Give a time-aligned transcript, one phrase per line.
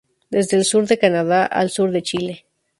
[0.31, 2.45] Desde el sur de Canadá al sur de Chile.